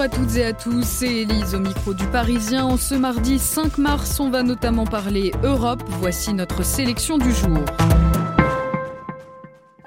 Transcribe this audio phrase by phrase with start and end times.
[0.00, 2.64] Bonjour à toutes et à tous, c'est Elise au micro du Parisien.
[2.64, 5.82] En ce mardi 5 mars, on va notamment parler Europe.
[5.88, 7.58] Voici notre sélection du jour.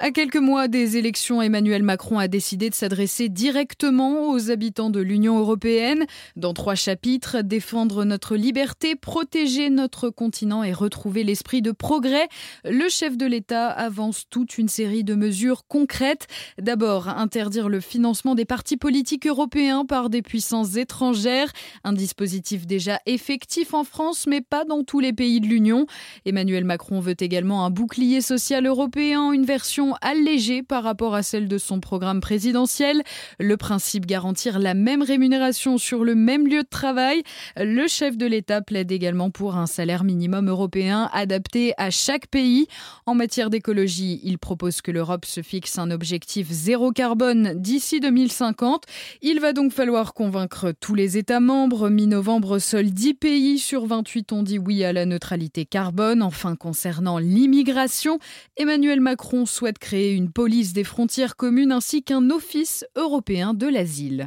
[0.05, 4.99] À quelques mois des élections, Emmanuel Macron a décidé de s'adresser directement aux habitants de
[4.99, 6.05] l'Union européenne.
[6.35, 12.27] Dans trois chapitres, défendre notre liberté, protéger notre continent et retrouver l'esprit de progrès,
[12.65, 16.27] le chef de l'État avance toute une série de mesures concrètes.
[16.61, 21.53] D'abord, interdire le financement des partis politiques européens par des puissances étrangères,
[21.85, 25.85] un dispositif déjà effectif en France mais pas dans tous les pays de l'Union.
[26.25, 31.47] Emmanuel Macron veut également un bouclier social européen, une version allégée par rapport à celle
[31.47, 33.03] de son programme présidentiel.
[33.39, 37.23] Le principe garantir la même rémunération sur le même lieu de travail.
[37.57, 42.67] Le chef de l'État plaide également pour un salaire minimum européen adapté à chaque pays.
[43.05, 48.83] En matière d'écologie, il propose que l'Europe se fixe un objectif zéro carbone d'ici 2050.
[49.21, 51.89] Il va donc falloir convaincre tous les États membres.
[51.89, 56.21] Mi-novembre, seuls 10 pays sur 28 ont dit oui à la neutralité carbone.
[56.21, 58.19] Enfin, concernant l'immigration,
[58.57, 64.25] Emmanuel Macron souhaite créer une police des frontières communes ainsi qu'un office européen de l'asile.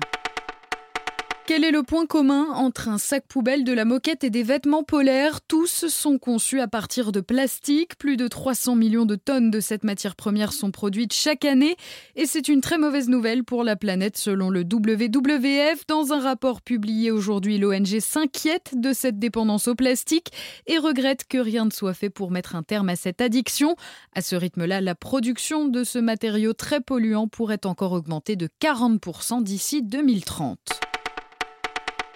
[1.46, 4.82] Quel est le point commun entre un sac poubelle, de la moquette et des vêtements
[4.82, 5.40] polaires?
[5.40, 7.96] Tous sont conçus à partir de plastique.
[7.98, 11.76] Plus de 300 millions de tonnes de cette matière première sont produites chaque année.
[12.16, 15.86] Et c'est une très mauvaise nouvelle pour la planète selon le WWF.
[15.86, 20.32] Dans un rapport publié aujourd'hui, l'ONG s'inquiète de cette dépendance au plastique
[20.66, 23.76] et regrette que rien ne soit fait pour mettre un terme à cette addiction.
[24.16, 29.44] À ce rythme-là, la production de ce matériau très polluant pourrait encore augmenter de 40%
[29.44, 30.85] d'ici 2030.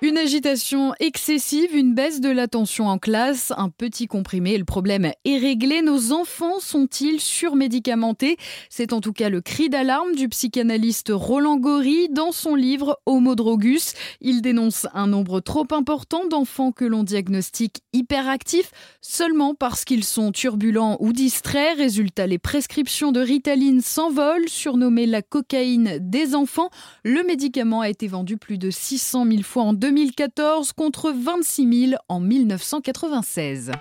[0.03, 5.37] Une agitation excessive, une baisse de l'attention en classe, un petit comprimé, le problème est
[5.37, 5.83] réglé.
[5.83, 8.39] Nos enfants sont-ils surmédicamentés?
[8.71, 13.35] C'est en tout cas le cri d'alarme du psychanalyste Roland Gori dans son livre Homo
[13.35, 13.93] Drogus.
[14.23, 18.73] Il dénonce un nombre trop important d'enfants que l'on diagnostique hyperactifs
[19.03, 21.77] seulement parce qu'ils sont turbulents ou distraits.
[21.77, 26.71] Résultat, les prescriptions de Ritaline s'envolent, surnommée la cocaïne des enfants.
[27.05, 32.01] Le médicament a été vendu plus de 600 000 fois en 2014 contre 26 000
[32.09, 33.73] en 1996.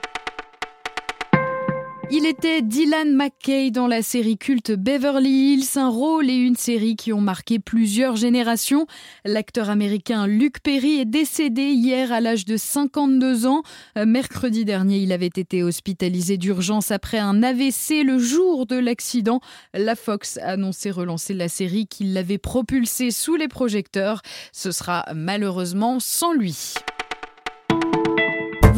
[2.11, 6.95] Il était Dylan McKay dans la série culte Beverly Hills, un rôle et une série
[6.95, 8.87] qui ont marqué plusieurs générations.
[9.25, 13.61] L'acteur américain Luke Perry est décédé hier à l'âge de 52 ans.
[13.95, 19.39] Euh, mercredi dernier, il avait été hospitalisé d'urgence après un AVC le jour de l'accident.
[19.75, 24.23] La Fox a annoncé relancer la série qui l'avait propulsé sous les projecteurs.
[24.51, 26.73] Ce sera malheureusement sans lui.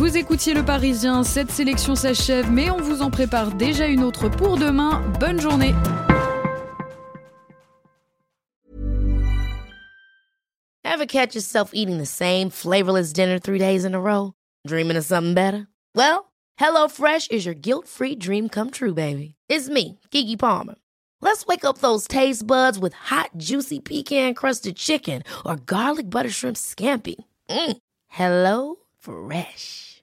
[0.01, 4.29] Vous écoutiez le Parisien, cette sélection s'achève, mais on vous en prépare déjà une autre
[4.29, 4.99] pour demain.
[5.19, 5.75] Bonne journée.
[10.83, 14.33] Ever catch yourself eating the same flavorless dinner three days in a row?
[14.65, 15.67] Dreaming of something better?
[15.93, 19.35] Well, HelloFresh is your guilt-free dream come true, baby.
[19.49, 20.75] It's me, Kiki Palmer.
[21.21, 26.57] Let's wake up those taste buds with hot, juicy pecan-crusted chicken or garlic butter shrimp
[26.57, 27.23] scampi.
[27.51, 27.77] Mm.
[28.07, 29.90] Hello Fresh.